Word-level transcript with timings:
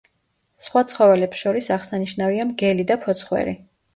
სხვა 0.67 0.81
ცხოველებს 0.93 1.41
შორის 1.43 1.69
აღსანიშნავია 1.77 2.47
მგელი 2.53 2.89
და 2.93 2.99
ფოცხვერი. 3.07 3.57